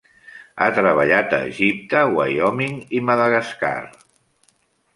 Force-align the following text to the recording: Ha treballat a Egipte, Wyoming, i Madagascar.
Ha 0.61 0.69
treballat 0.77 1.35
a 1.39 1.41
Egipte, 1.49 2.01
Wyoming, 2.15 2.73
i 3.01 3.05
Madagascar. 3.11 3.75